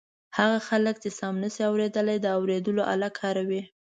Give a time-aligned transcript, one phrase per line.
[0.37, 3.61] هغه خلک چې سم نشي اورېدلای د اوریدلو آله کاروي.